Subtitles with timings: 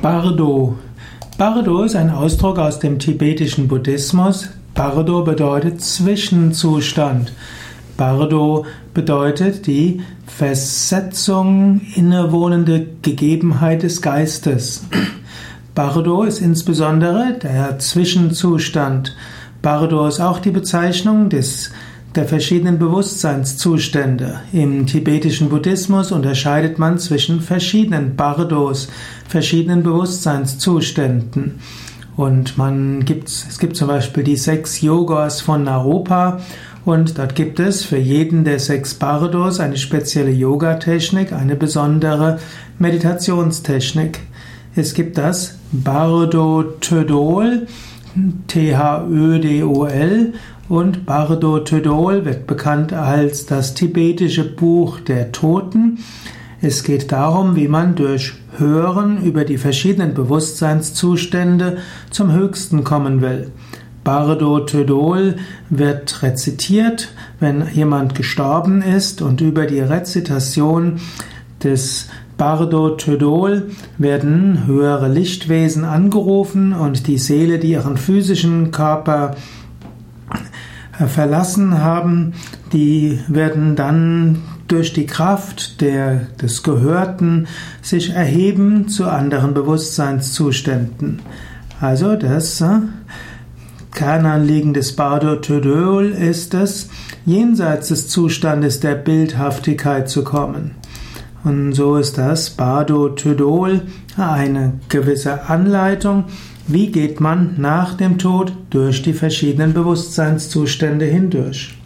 [0.00, 0.76] Bardo.
[1.38, 4.48] Bardo ist ein Ausdruck aus dem tibetischen Buddhismus.
[4.72, 7.32] Bardo bedeutet Zwischenzustand.
[7.96, 8.64] Bardo
[8.94, 14.84] bedeutet die Versetzung, innewohnende Gegebenheit des Geistes.
[15.74, 19.16] Bardo ist insbesondere der Zwischenzustand.
[19.62, 21.72] Bardo ist auch die Bezeichnung des
[22.18, 24.40] der verschiedenen Bewusstseinszustände.
[24.52, 28.88] Im tibetischen Buddhismus unterscheidet man zwischen verschiedenen Bardos,
[29.28, 31.60] verschiedenen Bewusstseinszuständen.
[32.16, 36.40] Und man gibt, es gibt zum Beispiel die sechs Yogas von Naropa
[36.84, 42.40] und dort gibt es für jeden der sechs Bardos eine spezielle Yogatechnik, eine besondere
[42.80, 44.18] Meditationstechnik.
[44.74, 47.68] Es gibt das Bardo Tödol,
[48.46, 50.32] T-H-Ö-D-O-L
[50.68, 55.98] und Bardo Tödol wird bekannt als das tibetische Buch der Toten.
[56.60, 61.78] Es geht darum, wie man durch Hören über die verschiedenen Bewusstseinszustände
[62.10, 63.52] zum Höchsten kommen will.
[64.04, 65.36] Bardo Tödol
[65.70, 70.98] wird rezitiert, wenn jemand gestorben ist und über die Rezitation
[71.62, 79.36] des Bardo Tödol werden höhere Lichtwesen angerufen und die Seele, die ihren physischen Körper
[81.06, 82.32] verlassen haben,
[82.72, 87.46] die werden dann durch die Kraft der, des Gehörten
[87.82, 91.20] sich erheben zu anderen Bewusstseinszuständen.
[91.80, 92.80] Also das äh,
[93.94, 96.90] Kernanliegen des Bardo Tödol ist es,
[97.24, 100.72] jenseits des Zustandes der Bildhaftigkeit zu kommen.
[101.44, 103.82] Und so ist das Bardo Tödol
[104.16, 106.24] eine gewisse Anleitung,
[106.66, 111.77] wie geht man nach dem Tod durch die verschiedenen Bewusstseinszustände hindurch?